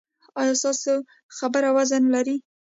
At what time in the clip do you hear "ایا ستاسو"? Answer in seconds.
0.39-0.93